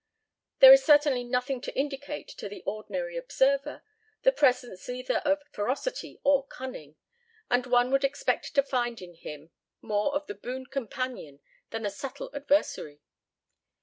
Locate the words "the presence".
4.23-4.89